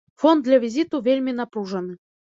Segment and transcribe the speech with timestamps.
[0.21, 1.93] Фон для візіту вельмі напружаны.